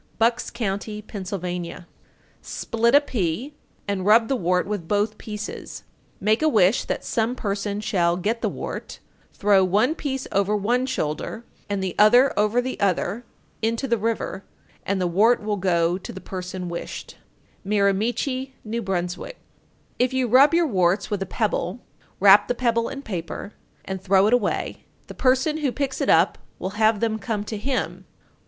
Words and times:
Bucks 0.17 0.49
Co., 0.49 0.79
Pa. 0.79 0.79
906. 1.13 1.85
Split 2.41 2.95
a 2.95 3.01
pea 3.01 3.53
and 3.87 4.03
rub 4.03 4.29
the 4.29 4.35
wart 4.35 4.65
with 4.65 4.87
both 4.87 5.19
pieces, 5.19 5.83
make 6.19 6.41
a 6.41 6.49
wish 6.49 6.85
that 6.85 7.05
some 7.05 7.35
person 7.35 7.79
shall 7.79 8.17
get 8.17 8.41
the 8.41 8.49
wart, 8.49 8.97
throw 9.31 9.63
one 9.63 9.93
piece 9.93 10.27
over 10.31 10.55
one 10.55 10.87
shoulder 10.87 11.45
and 11.69 11.83
the 11.83 11.93
other 11.99 12.33
over 12.35 12.61
the 12.63 12.79
other 12.79 13.25
(into 13.61 13.87
the 13.87 13.99
river), 13.99 14.43
and 14.87 14.99
the 14.99 15.05
wart 15.05 15.43
will 15.43 15.57
go 15.57 15.99
to 15.99 16.11
the 16.11 16.19
person 16.19 16.67
wished. 16.67 17.17
Miramichi, 17.63 18.55
N.B. 18.65 18.79
907. 18.79 19.33
If 19.99 20.13
you 20.13 20.27
rub 20.27 20.51
your 20.51 20.65
warts 20.65 21.11
with 21.11 21.21
a 21.21 21.27
pebble, 21.27 21.79
wrap 22.19 22.47
the 22.47 22.55
pebble 22.55 22.89
in 22.89 23.03
paper, 23.03 23.53
and 23.85 24.01
throw 24.01 24.25
it 24.25 24.33
away; 24.33 24.83
the 25.05 25.13
person 25.13 25.57
who 25.57 25.71
picks 25.71 26.01
it 26.01 26.09
up 26.09 26.39
will 26.57 26.71
have 26.81 27.01
them 27.01 27.19
come 27.19 27.43
to 27.43 27.55
him. 27.57 28.05